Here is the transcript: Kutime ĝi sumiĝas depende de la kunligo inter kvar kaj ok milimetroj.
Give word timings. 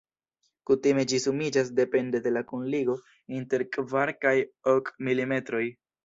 Kutime 0.67 1.01
ĝi 1.09 1.17
sumiĝas 1.25 1.67
depende 1.79 2.21
de 2.27 2.31
la 2.37 2.41
kunligo 2.51 2.95
inter 3.41 3.65
kvar 3.75 4.13
kaj 4.25 4.33
ok 4.73 4.89
milimetroj. 5.09 5.63